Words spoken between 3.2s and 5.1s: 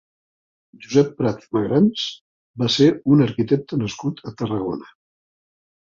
arquitecte nascut a Tarragona.